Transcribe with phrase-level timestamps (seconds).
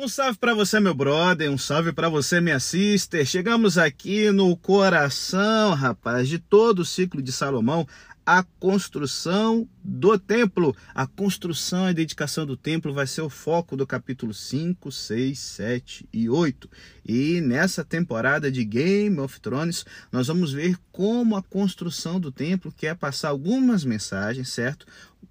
[0.00, 3.26] Um salve para você, meu brother, um salve para você, minha sister.
[3.26, 7.84] Chegamos aqui no coração, rapaz, de todo o ciclo de Salomão,
[8.28, 10.76] a construção do templo.
[10.94, 16.08] A construção e dedicação do templo vai ser o foco do capítulo 5, 6, 7
[16.12, 16.68] e 8.
[17.06, 22.70] E nessa temporada de Game of Thrones, nós vamos ver como a construção do templo
[22.70, 24.84] quer passar algumas mensagens, certo?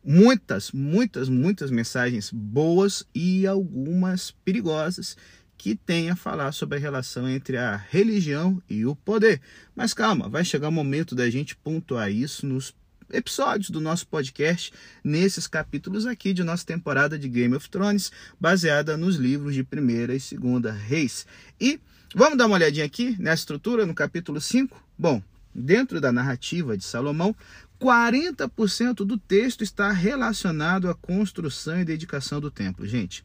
[0.04, 5.16] Muitas, muitas, muitas mensagens boas e algumas perigosas
[5.56, 9.40] que tem a falar sobre a relação entre a religião e o poder.
[9.76, 12.74] Mas calma, vai chegar o momento da gente pontuar isso nos
[13.12, 18.98] episódios do nosso podcast nesses capítulos aqui de nossa temporada de Game of Thrones, baseada
[18.98, 21.26] nos livros de primeira e segunda Reis.
[21.60, 21.80] E
[22.16, 24.84] vamos dar uma olhadinha aqui nessa estrutura no capítulo 5?
[24.98, 25.22] Bom,
[25.54, 27.36] dentro da narrativa de Salomão,
[27.80, 32.88] 40% do texto está relacionado à construção e dedicação do templo.
[32.88, 33.24] Gente,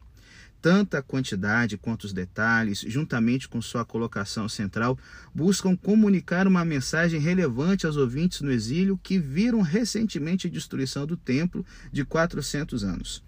[0.63, 4.97] tanto a quantidade quanto os detalhes, juntamente com sua colocação central,
[5.35, 11.17] buscam comunicar uma mensagem relevante aos ouvintes no exílio que viram recentemente a destruição do
[11.17, 13.21] templo de 400 anos.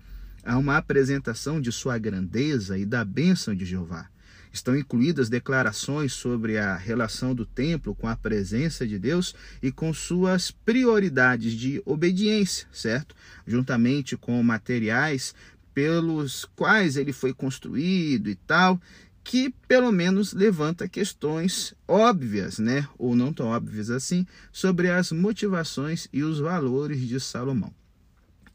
[0.46, 4.08] Há uma apresentação de sua grandeza e da bênção de Jeová.
[4.56, 9.94] Estão incluídas declarações sobre a relação do templo com a presença de Deus e com
[9.94, 13.14] suas prioridades de obediência, certo?
[13.46, 15.36] Juntamente com materiais
[15.76, 18.82] pelos quais ele foi construído e tal,
[19.24, 26.08] que pelo menos levanta questões óbvias, né, ou não tão óbvias assim, sobre as motivações
[26.14, 27.74] e os valores de Salomão.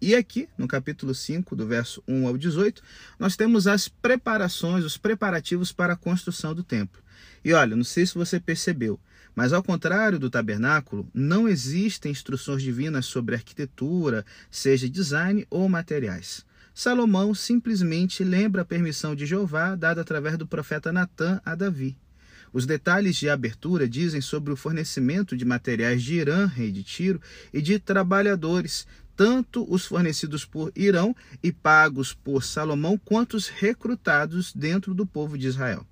[0.00, 2.82] E aqui, no capítulo 5, do verso 1 ao 18,
[3.18, 7.02] nós temos as preparações, os preparativos para a construção do templo.
[7.44, 8.98] E olha, não sei se você percebeu,
[9.34, 16.46] mas ao contrário do tabernáculo, não existem instruções divinas sobre arquitetura, seja design ou materiais.
[16.74, 21.96] Salomão simplesmente lembra a permissão de Jeová dada através do profeta Natã a Davi.
[22.52, 27.20] Os detalhes de abertura dizem sobre o fornecimento de materiais de Irã, rei de Tiro,
[27.52, 34.52] e de trabalhadores, tanto os fornecidos por Irão e pagos por Salomão, quanto os recrutados
[34.52, 35.86] dentro do povo de Israel.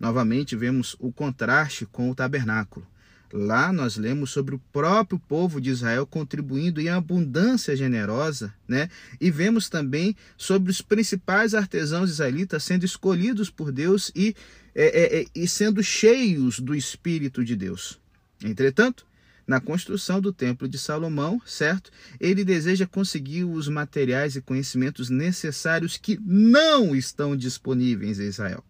[0.00, 2.86] Novamente vemos o contraste com o tabernáculo.
[3.32, 8.88] Lá nós lemos sobre o próprio povo de Israel contribuindo em abundância generosa, né?
[9.20, 14.34] E vemos também sobre os principais artesãos israelitas sendo escolhidos por Deus e,
[14.74, 18.00] é, é, é, e sendo cheios do Espírito de Deus.
[18.42, 19.06] Entretanto,
[19.46, 21.90] na construção do templo de Salomão, certo?
[22.20, 28.64] Ele deseja conseguir os materiais e conhecimentos necessários que não estão disponíveis em Israel.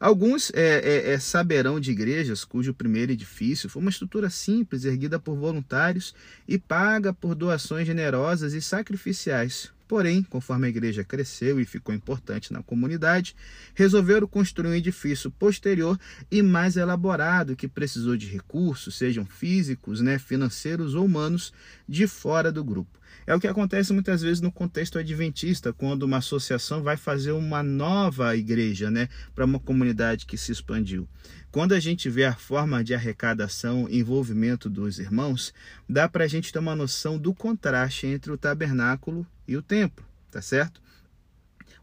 [0.00, 5.18] Alguns é, é, é, saberão de igrejas cujo primeiro edifício foi uma estrutura simples, erguida
[5.18, 6.14] por voluntários
[6.48, 9.70] e paga por doações generosas e sacrificiais.
[9.86, 13.36] Porém, conforme a igreja cresceu e ficou importante na comunidade,
[13.74, 15.98] resolveram construir um edifício posterior
[16.30, 21.52] e mais elaborado que precisou de recursos, sejam físicos, né, financeiros ou humanos,
[21.86, 22.99] de fora do grupo.
[23.26, 27.62] É o que acontece muitas vezes no contexto adventista, quando uma associação vai fazer uma
[27.62, 31.08] nova igreja, né, para uma comunidade que se expandiu.
[31.50, 35.52] Quando a gente vê a forma de arrecadação e envolvimento dos irmãos,
[35.88, 40.04] dá para a gente ter uma noção do contraste entre o tabernáculo e o templo,
[40.30, 40.80] tá certo?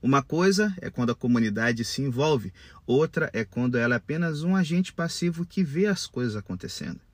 [0.02, 2.54] Uma coisa é quando a comunidade se envolve,
[2.86, 7.07] outra é quando ela é apenas um agente passivo que vê as coisas acontecendo.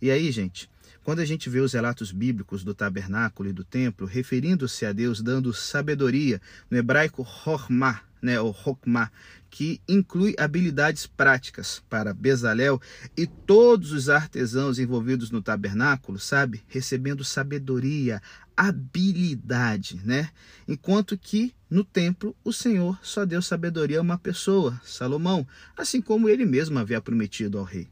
[0.00, 0.70] E aí, gente,
[1.02, 5.20] quando a gente vê os relatos bíblicos do tabernáculo e do templo, referindo-se a Deus
[5.22, 6.40] dando sabedoria,
[6.70, 9.10] no hebraico Hormah, né, ou Hokmah,
[9.48, 12.80] que inclui habilidades práticas para Bezalel
[13.16, 16.62] e todos os artesãos envolvidos no tabernáculo, sabe?
[16.68, 18.22] Recebendo sabedoria,
[18.56, 20.30] habilidade, né?
[20.68, 25.46] Enquanto que no templo o Senhor só deu sabedoria a uma pessoa, Salomão,
[25.76, 27.88] assim como ele mesmo havia prometido ao rei.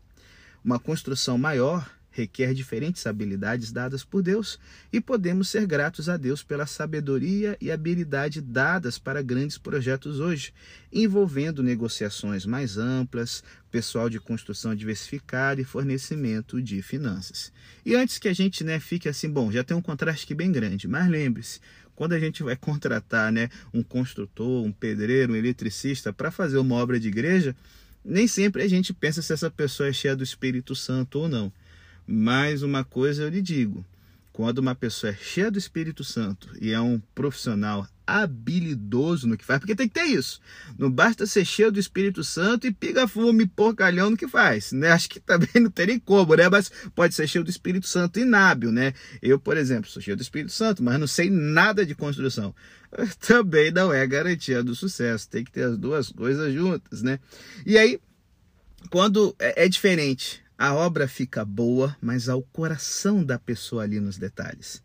[0.63, 4.59] Uma construção maior requer diferentes habilidades dadas por Deus
[4.93, 10.53] e podemos ser gratos a Deus pela sabedoria e habilidade dadas para grandes projetos hoje,
[10.93, 17.53] envolvendo negociações mais amplas, pessoal de construção diversificada e fornecimento de finanças.
[17.87, 20.51] E antes que a gente né, fique assim, bom, já tem um contraste aqui bem
[20.51, 21.61] grande, mas lembre-se,
[21.95, 26.75] quando a gente vai contratar né, um construtor, um pedreiro, um eletricista para fazer uma
[26.75, 27.55] obra de igreja,
[28.05, 31.53] nem sempre a gente pensa se essa pessoa é cheia do Espírito Santo ou não.
[32.11, 33.85] Mas uma coisa eu lhe digo:
[34.33, 39.45] quando uma pessoa é cheia do Espírito Santo e é um profissional habilidoso no que
[39.45, 40.41] faz, porque tem que ter isso.
[40.79, 44.91] Não basta ser cheio do Espírito Santo e piga fume porcalhão no que faz, né?
[44.91, 46.49] Acho que também não teria como, né?
[46.49, 48.95] Mas pode ser cheio do Espírito Santo inábil, né?
[49.21, 52.55] Eu, por exemplo, sou cheio do Espírito Santo, mas não sei nada de construção.
[53.21, 55.29] Também não é garantia do sucesso.
[55.29, 57.21] Tem que ter as duas coisas juntas, né?
[57.67, 58.01] E aí,
[58.89, 64.19] quando é, é diferente, a obra fica boa, mas ao coração da pessoa ali nos
[64.19, 64.83] detalhes.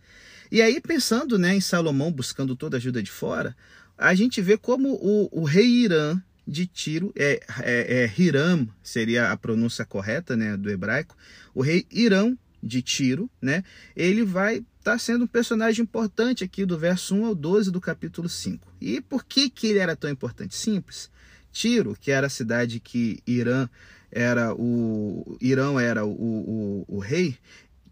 [0.51, 3.57] E aí, pensando né, em Salomão buscando toda ajuda de fora,
[3.97, 9.31] a gente vê como o, o rei Irã de Tiro, é, é, é Hiram seria
[9.31, 11.17] a pronúncia correta né, do hebraico,
[11.55, 13.63] o rei Irã de Tiro, né,
[13.95, 17.81] ele vai estar tá sendo um personagem importante aqui do verso 1 ao 12 do
[17.81, 18.71] capítulo 5.
[18.79, 20.55] E por que, que ele era tão importante?
[20.55, 21.09] Simples.
[21.51, 23.67] Tiro, que era a cidade que Irã
[24.13, 27.38] era o Irão era o, o, o rei,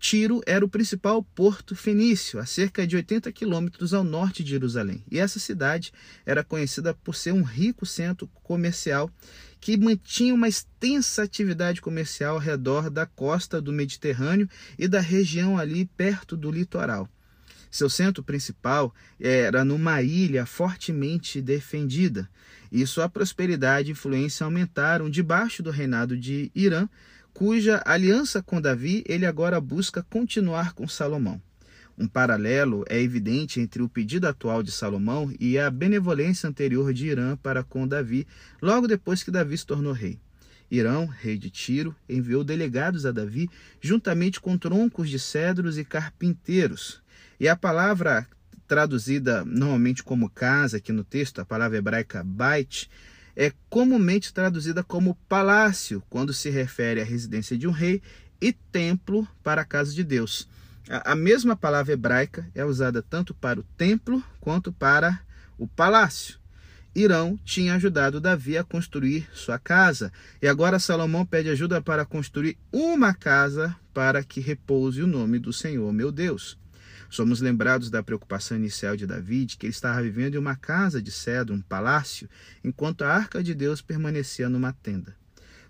[0.01, 5.03] Tiro era o principal porto fenício, a cerca de 80 quilômetros ao norte de Jerusalém.
[5.11, 5.93] E essa cidade
[6.25, 9.11] era conhecida por ser um rico centro comercial
[9.59, 15.55] que mantinha uma extensa atividade comercial ao redor da costa do Mediterrâneo e da região
[15.55, 17.07] ali perto do litoral.
[17.71, 22.29] Seu centro principal era numa ilha fortemente defendida,
[22.69, 26.89] e sua prosperidade e influência aumentaram debaixo do reinado de Irã,
[27.33, 31.41] cuja aliança com Davi ele agora busca continuar com Salomão.
[31.97, 37.07] Um paralelo é evidente entre o pedido atual de Salomão e a benevolência anterior de
[37.07, 38.27] Irã para com Davi,
[38.61, 40.19] logo depois que Davi se tornou rei.
[40.69, 43.49] Irão, rei de Tiro, enviou delegados a Davi,
[43.81, 47.00] juntamente com troncos de cedros e carpinteiros,
[47.41, 48.27] e a palavra
[48.67, 52.87] traduzida normalmente como casa aqui no texto, a palavra hebraica bait,
[53.35, 57.99] é comumente traduzida como palácio quando se refere à residência de um rei
[58.39, 60.47] e templo para a casa de Deus.
[60.87, 65.19] A mesma palavra hebraica é usada tanto para o templo quanto para
[65.57, 66.37] o palácio.
[66.93, 72.55] Irão tinha ajudado Davi a construir sua casa, e agora Salomão pede ajuda para construir
[72.71, 76.60] uma casa para que repouse o nome do Senhor, meu Deus.
[77.11, 81.11] Somos lembrados da preocupação inicial de Davi, que ele estava vivendo em uma casa de
[81.11, 82.29] cedro, um palácio,
[82.63, 85.13] enquanto a arca de Deus permanecia numa tenda.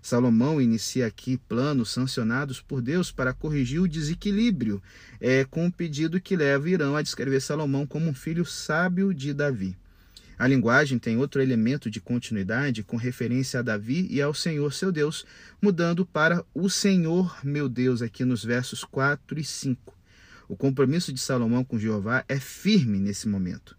[0.00, 4.80] Salomão inicia aqui planos sancionados por Deus para corrigir o desequilíbrio,
[5.20, 9.12] é, com o um pedido que leva Irão a descrever Salomão como um filho sábio
[9.12, 9.76] de Davi.
[10.38, 14.92] A linguagem tem outro elemento de continuidade com referência a Davi e ao Senhor seu
[14.92, 15.26] Deus,
[15.60, 20.01] mudando para o Senhor meu Deus aqui nos versos 4 e 5.
[20.52, 23.74] O compromisso de Salomão com Jeová é firme nesse momento.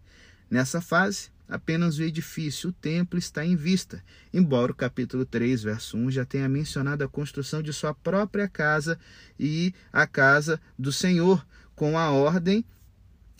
[0.50, 5.96] Nessa fase, apenas o edifício, o templo, está em vista, embora o capítulo 3, verso
[5.96, 8.98] 1 já tenha mencionado a construção de sua própria casa
[9.38, 12.64] e a casa do Senhor, com a ordem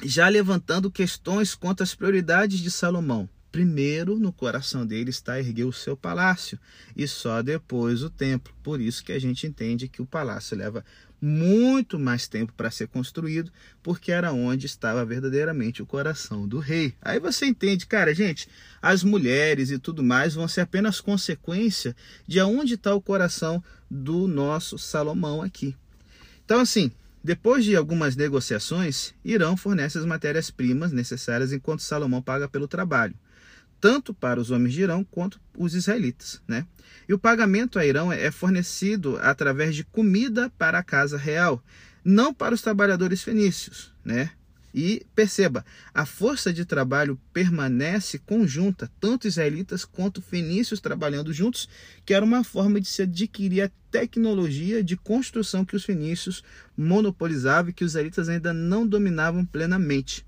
[0.04, 3.28] já levantando questões quanto às prioridades de Salomão.
[3.54, 6.58] Primeiro, no coração dele está erguer o seu palácio
[6.96, 8.52] e só depois o templo.
[8.64, 10.84] Por isso que a gente entende que o palácio leva
[11.22, 16.94] muito mais tempo para ser construído, porque era onde estava verdadeiramente o coração do rei.
[17.00, 18.48] Aí você entende, cara, gente,
[18.82, 21.94] as mulheres e tudo mais vão ser apenas consequência
[22.26, 25.76] de aonde está o coração do nosso Salomão aqui.
[26.44, 26.90] Então, assim,
[27.22, 33.14] depois de algumas negociações, Irão fornece as matérias-primas necessárias enquanto Salomão paga pelo trabalho
[33.80, 36.40] tanto para os homens de Irão quanto os israelitas.
[36.46, 36.66] Né?
[37.08, 41.62] E o pagamento a Irão é fornecido através de comida para a casa real,
[42.04, 43.92] não para os trabalhadores fenícios.
[44.04, 44.30] Né?
[44.74, 51.68] E perceba, a força de trabalho permanece conjunta, tanto israelitas quanto fenícios trabalhando juntos,
[52.04, 56.42] que era uma forma de se adquirir a tecnologia de construção que os fenícios
[56.76, 60.26] monopolizavam e que os israelitas ainda não dominavam plenamente.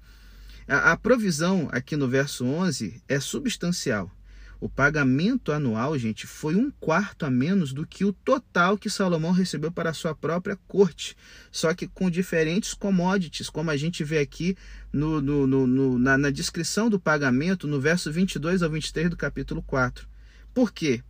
[0.69, 4.11] A, provisão aqui no verso 11 é substancial.
[4.59, 9.31] O pagamento anual, gente, foi um quarto a menos do que o total que Salomão
[9.31, 11.17] recebeu para a sua própria corte,
[11.53, 14.57] só que com diferentes commodities, como a gente vê aqui
[14.93, 19.63] no, no, no, na, na descrição do pagamento, no verso 22 ao 23 do capítulo
[19.63, 20.09] 4.
[20.53, 21.03] Por quê?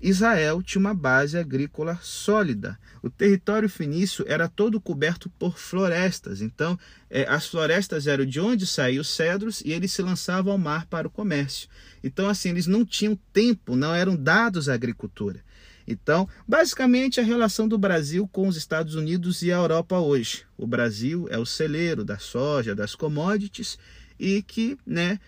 [0.00, 2.78] Israel tinha uma base agrícola sólida.
[3.02, 6.40] O território fenício era todo coberto por florestas.
[6.40, 10.58] Então, é, as florestas eram de onde saíam os cedros e eles se lançavam ao
[10.58, 11.68] mar para o comércio.
[12.02, 15.40] Então, assim, eles não tinham tempo, não eram dados à agricultura.
[15.86, 20.44] Então, basicamente, a relação do Brasil com os Estados Unidos e a Europa hoje.
[20.56, 23.78] O Brasil é o celeiro da soja, das commodities
[24.18, 25.20] e que né,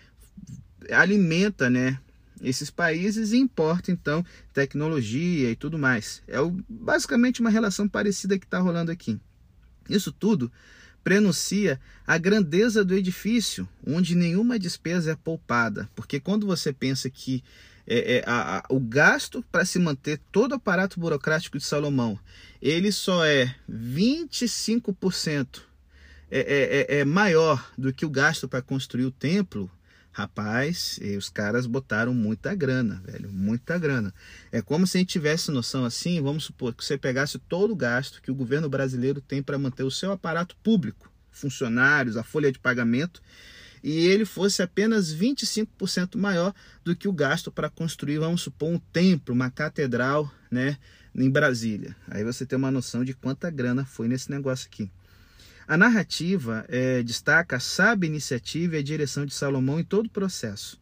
[0.91, 1.99] alimenta né,
[2.41, 6.21] esses países e importa então tecnologia e tudo mais.
[6.27, 9.19] É basicamente uma relação parecida que está rolando aqui.
[9.89, 10.51] Isso tudo
[11.03, 15.89] prenuncia a grandeza do edifício, onde nenhuma despesa é poupada.
[15.95, 17.41] Porque quando você pensa que
[17.87, 22.19] é, é, a, a, o gasto para se manter todo o aparato burocrático de Salomão,
[22.61, 25.61] ele só é 25%
[26.29, 29.71] é, é, é, é maior do que o gasto para construir o templo,
[30.17, 34.11] Rapaz, os caras botaram muita grana, velho, muita grana.
[34.51, 37.75] É como se a gente tivesse noção assim, vamos supor que você pegasse todo o
[37.75, 42.51] gasto que o governo brasileiro tem para manter o seu aparato público, funcionários, a folha
[42.51, 43.21] de pagamento,
[43.83, 46.51] e ele fosse apenas 25% maior
[46.83, 50.79] do que o gasto para construir, vamos supor, um templo, uma catedral, né,
[51.13, 51.95] em Brasília.
[52.07, 54.89] Aí você tem uma noção de quanta grana foi nesse negócio aqui.
[55.67, 60.09] A narrativa é, destaca a sábia iniciativa e a direção de Salomão em todo o
[60.09, 60.79] processo.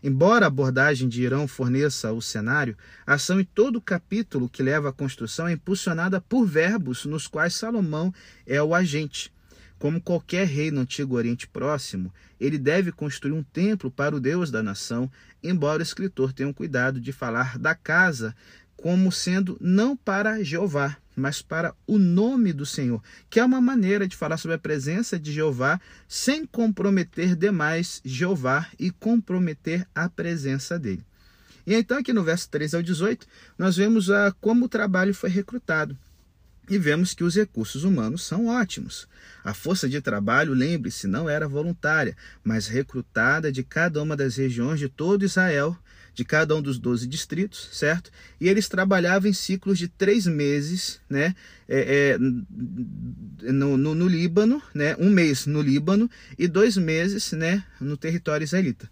[0.00, 4.62] Embora a abordagem de Irão forneça o cenário, a ação em todo o capítulo que
[4.62, 8.14] leva à construção é impulsionada por verbos nos quais Salomão
[8.46, 9.32] é o agente.
[9.76, 14.52] Como qualquer rei no Antigo Oriente Próximo, ele deve construir um templo para o Deus
[14.52, 15.10] da nação,
[15.42, 18.36] embora o escritor tenha cuidado de falar da casa
[18.78, 24.06] como sendo não para Jeová, mas para o nome do Senhor, que é uma maneira
[24.06, 30.78] de falar sobre a presença de Jeová sem comprometer demais Jeová e comprometer a presença
[30.78, 31.04] dele.
[31.66, 33.26] E então, aqui no verso 13 ao 18,
[33.58, 35.98] nós vemos a, como o trabalho foi recrutado.
[36.70, 39.08] E vemos que os recursos humanos são ótimos.
[39.42, 44.78] A força de trabalho, lembre-se, não era voluntária, mas recrutada de cada uma das regiões
[44.78, 45.76] de todo Israel
[46.14, 48.10] de cada um dos 12 distritos, certo?
[48.40, 51.34] E eles trabalhavam em ciclos de três meses, né?
[51.68, 54.96] É, é, no, no, no, Líbano, né?
[54.98, 57.64] Um mês no Líbano e dois meses, né?
[57.80, 58.90] No território israelita.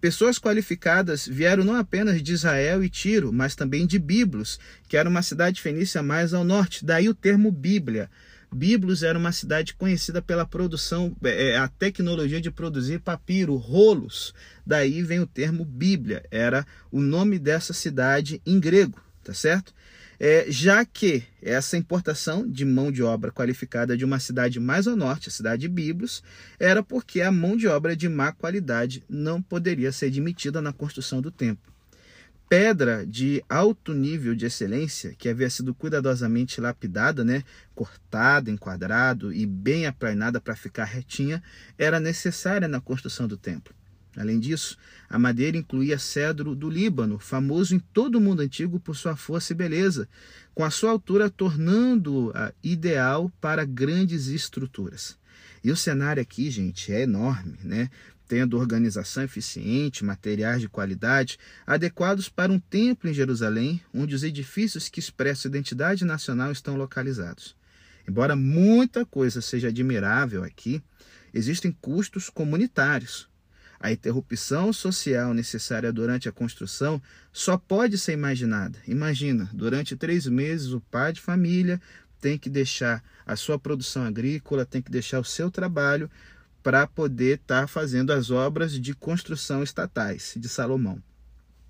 [0.00, 5.08] Pessoas qualificadas vieram não apenas de Israel e Tiro, mas também de Biblos, que era
[5.08, 6.84] uma cidade fenícia mais ao norte.
[6.84, 8.08] Daí o termo Bíblia.
[8.52, 14.34] Biblos era uma cidade conhecida pela produção, é, é, a tecnologia de produzir papiro, rolos.
[14.66, 19.74] Daí vem o termo Bíblia, era o nome dessa cidade em grego, tá certo?
[20.20, 24.96] É, já que essa importação de mão de obra qualificada de uma cidade mais ao
[24.96, 26.22] norte, a cidade de Biblos,
[26.58, 31.20] era porque a mão de obra de má qualidade não poderia ser admitida na construção
[31.20, 31.77] do templo
[32.48, 39.44] pedra de alto nível de excelência, que havia sido cuidadosamente lapidada, né, cortada, enquadrado e
[39.44, 41.42] bem aplainada para ficar retinha,
[41.76, 43.74] era necessária na construção do templo.
[44.16, 44.76] Além disso,
[45.08, 49.52] a madeira incluía cedro do Líbano, famoso em todo o mundo antigo por sua força
[49.52, 50.08] e beleza,
[50.54, 55.16] com a sua altura tornando-a ideal para grandes estruturas.
[55.62, 57.90] E o cenário aqui, gente, é enorme, né?
[58.28, 64.88] Tendo organização eficiente, materiais de qualidade, adequados para um templo em Jerusalém, onde os edifícios
[64.88, 67.56] que expressam identidade nacional estão localizados.
[68.06, 70.82] Embora muita coisa seja admirável aqui,
[71.32, 73.28] existem custos comunitários.
[73.80, 77.00] A interrupção social necessária durante a construção
[77.32, 78.78] só pode ser imaginada.
[78.86, 81.80] Imagina, durante três meses o pai de família
[82.20, 86.10] tem que deixar a sua produção agrícola, tem que deixar o seu trabalho
[86.68, 91.02] para poder estar tá fazendo as obras de construção estatais de Salomão.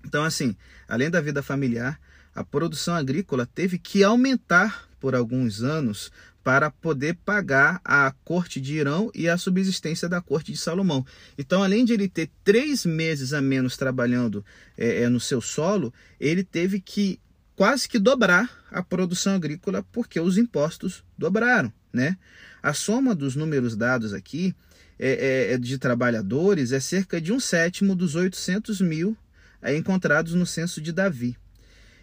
[0.05, 0.53] Então, assim,
[0.89, 1.97] além da vida familiar,
[2.35, 6.11] a produção agrícola teve que aumentar por alguns anos
[6.43, 11.05] para poder pagar a corte de Irão e a subsistência da corte de Salomão.
[11.37, 14.43] Então, além de ele ter três meses a menos trabalhando
[14.77, 17.21] é, é no seu solo, ele teve que
[17.55, 22.17] quase que dobrar a produção agrícola porque os impostos dobraram, né?
[22.61, 24.53] A soma dos números dados aqui
[24.99, 29.17] é, é, é, de trabalhadores é cerca de um sétimo dos 800 mil
[29.61, 31.37] é, encontrados no censo de Davi.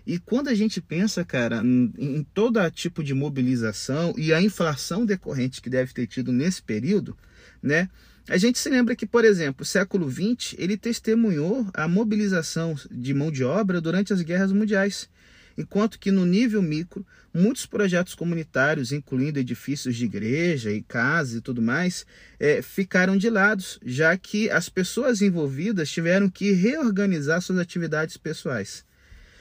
[0.07, 5.05] E quando a gente pensa, cara, em, em todo tipo de mobilização e a inflação
[5.05, 7.17] decorrente que deve ter tido nesse período,
[7.62, 7.88] né?
[8.29, 13.15] A gente se lembra que, por exemplo, o século XX ele testemunhou a mobilização de
[13.15, 15.09] mão de obra durante as guerras mundiais
[15.57, 21.41] enquanto que no nível micro, muitos projetos comunitários, incluindo edifícios de igreja e casas e
[21.41, 22.07] tudo mais,
[22.39, 28.85] é, ficaram de lado, já que as pessoas envolvidas tiveram que reorganizar suas atividades pessoais.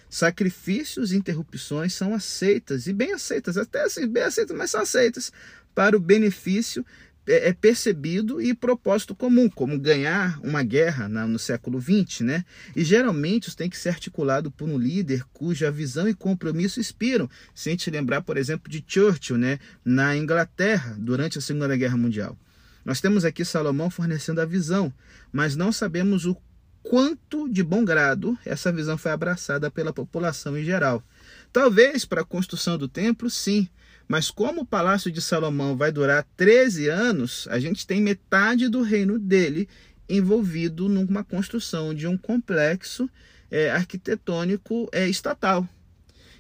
[0.10, 5.32] Sacrifícios e interrupções são aceitas, e bem aceitas, até assim, bem aceitas, mas são aceitas
[5.74, 6.86] para o benefício
[7.28, 12.46] é, é percebido e propósito comum, como ganhar uma guerra no século XX, né?
[12.76, 17.30] E geralmente isso tem que ser articulado por um líder cuja visão e compromisso inspiram.
[17.54, 19.60] Se a gente lembrar, por exemplo, de Churchill, né?
[19.84, 22.38] Na Inglaterra, durante a Segunda Guerra Mundial.
[22.84, 24.94] Nós temos aqui Salomão fornecendo a visão,
[25.32, 26.38] mas não sabemos o
[26.84, 31.04] quanto de bom grado essa visão foi abraçada pela população em geral.
[31.52, 33.68] Talvez para a construção do templo, sim,
[34.08, 38.82] Mas como o palácio de Salomão vai durar 13 anos, a gente tem metade do
[38.82, 39.68] reino dele
[40.08, 43.10] envolvido numa construção de um complexo
[43.50, 45.68] é, arquitetônico é, estatal.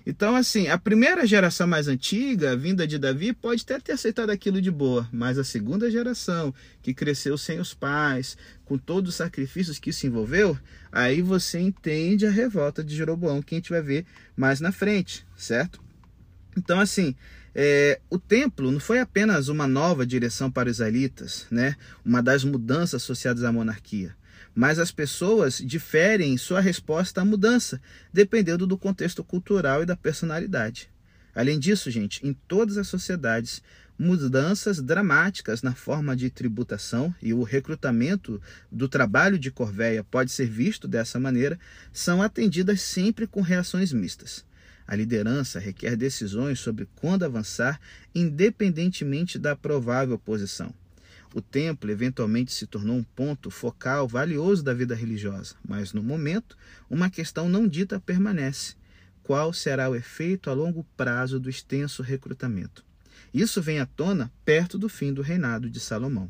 [0.07, 4.61] Então, assim, a primeira geração mais antiga, vinda de Davi, pode até ter aceitado aquilo
[4.61, 6.53] de boa, mas a segunda geração,
[6.83, 10.55] que cresceu sem os pais, com todos os sacrifícios que isso envolveu,
[10.91, 14.05] aí você entende a revolta de Jeroboão, que a gente vai ver
[14.37, 15.83] mais na frente, certo?
[16.55, 17.15] Então, assim,
[17.55, 21.75] é, o templo não foi apenas uma nova direção para os israelitas, né?
[22.03, 24.15] uma das mudanças associadas à monarquia
[24.55, 27.81] mas as pessoas diferem em sua resposta à mudança,
[28.13, 30.89] dependendo do contexto cultural e da personalidade.
[31.35, 33.61] Além disso, gente, em todas as sociedades,
[33.99, 40.47] mudanças dramáticas na forma de tributação e o recrutamento do trabalho de corvéia pode ser
[40.47, 41.59] visto dessa maneira,
[41.91, 44.45] são atendidas sempre com reações mistas.
[44.87, 47.79] A liderança requer decisões sobre quando avançar,
[48.13, 50.73] independentemente da provável oposição.
[51.33, 56.55] O templo eventualmente se tornou um ponto focal valioso da vida religiosa, mas no momento,
[56.89, 58.75] uma questão não dita permanece:
[59.21, 62.85] qual será o efeito a longo prazo do extenso recrutamento?
[63.33, 66.29] Isso vem à tona perto do fim do reinado de Salomão.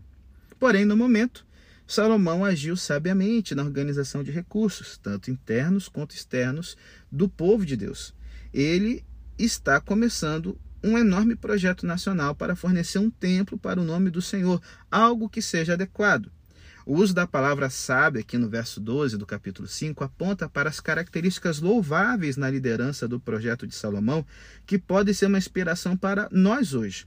[0.57, 1.45] Porém, no momento,
[1.85, 6.75] Salomão agiu sabiamente na organização de recursos, tanto internos quanto externos,
[7.11, 8.14] do povo de Deus.
[8.55, 9.03] Ele
[9.37, 14.61] está começando um enorme projeto nacional para fornecer um templo para o nome do Senhor,
[14.89, 16.31] algo que seja adequado.
[16.85, 20.79] O uso da palavra sábio aqui no verso 12 do capítulo 5 aponta para as
[20.79, 24.25] características louváveis na liderança do projeto de Salomão,
[24.65, 27.05] que pode ser uma inspiração para nós hoje.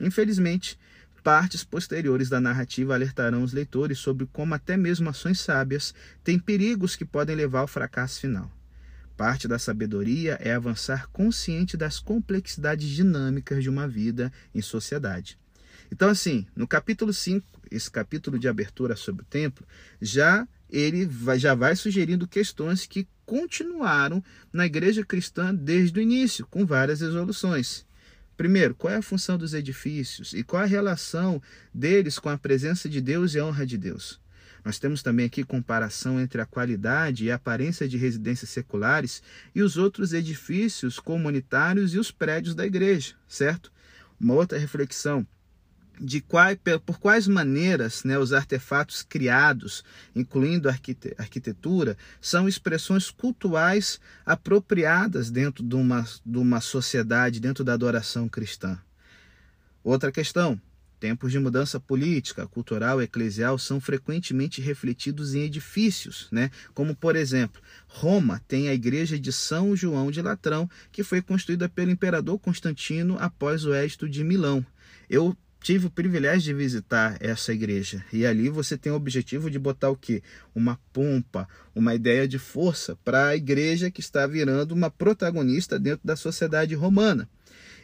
[0.00, 0.76] Infelizmente,
[1.22, 6.96] partes posteriores da narrativa alertarão os leitores sobre como até mesmo ações sábias têm perigos
[6.96, 8.57] que podem levar ao fracasso final.
[9.18, 15.36] Parte da sabedoria é avançar consciente das complexidades dinâmicas de uma vida em sociedade.
[15.90, 19.66] Então, assim, no capítulo 5, esse capítulo de abertura sobre o templo,
[20.00, 24.22] já ele vai, já vai sugerindo questões que continuaram
[24.52, 27.84] na igreja cristã desde o início, com várias resoluções.
[28.36, 31.42] Primeiro, qual é a função dos edifícios e qual a relação
[31.74, 34.20] deles com a presença de Deus e a honra de Deus?
[34.68, 39.22] Nós temos também aqui comparação entre a qualidade e a aparência de residências seculares
[39.54, 43.72] e os outros edifícios comunitários e os prédios da igreja, certo?
[44.20, 45.26] Uma outra reflexão
[45.98, 49.82] de qual, por quais maneiras né, os artefatos criados,
[50.14, 50.78] incluindo a
[51.16, 58.78] arquitetura, são expressões cultuais apropriadas dentro de uma, de uma sociedade, dentro da adoração cristã.
[59.82, 60.60] Outra questão,
[61.00, 66.50] Tempos de mudança política, cultural e eclesial são frequentemente refletidos em edifícios, né?
[66.74, 71.68] como, por exemplo, Roma tem a igreja de São João de Latrão, que foi construída
[71.68, 74.64] pelo imperador Constantino após o êxito de Milão.
[75.08, 79.58] Eu tive o privilégio de visitar essa igreja e ali você tem o objetivo de
[79.58, 80.22] botar o quê?
[80.54, 86.06] Uma pompa, uma ideia de força para a igreja que está virando uma protagonista dentro
[86.06, 87.28] da sociedade romana.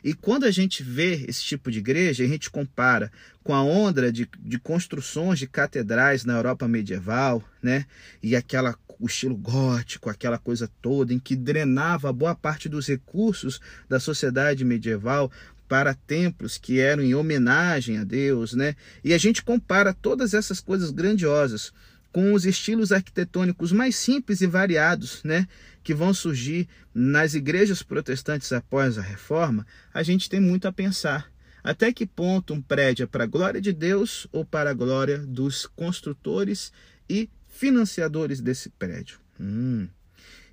[0.05, 3.11] E quando a gente vê esse tipo de igreja, a gente compara
[3.43, 7.87] com a onda de, de construções de catedrais na Europa medieval, né?
[8.23, 13.61] E aquela o estilo gótico, aquela coisa toda em que drenava boa parte dos recursos
[13.89, 15.33] da sociedade medieval
[15.67, 18.77] para templos que eram em homenagem a Deus, né?
[19.03, 21.73] E a gente compara todas essas coisas grandiosas
[22.15, 25.49] com os estilos arquitetônicos mais simples e variados, né,
[25.83, 31.29] que vão surgir nas igrejas protestantes após a reforma, a gente tem muito a pensar.
[31.61, 35.19] Até que ponto um prédio é para a glória de Deus ou para a glória
[35.19, 36.73] dos construtores
[37.11, 39.19] e financiadores desse prédio?
[39.41, 39.89] Hum.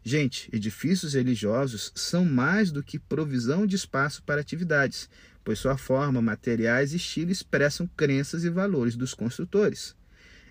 [0.04, 5.08] Gente, edifícios religiosos são mais do que provisão de espaço para atividades,
[5.44, 9.96] pois sua forma, materiais e estilo expressam crenças e valores dos construtores.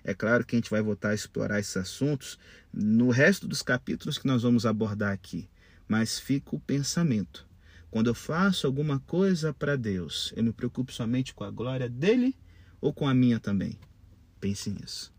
[0.03, 2.39] É claro que a gente vai voltar a explorar esses assuntos
[2.73, 5.49] no resto dos capítulos que nós vamos abordar aqui,
[5.87, 7.47] mas fica o pensamento.
[7.91, 12.35] Quando eu faço alguma coisa para Deus, eu me preocupo somente com a glória dele
[12.79, 13.77] ou com a minha também?
[14.39, 15.13] Pense nisso.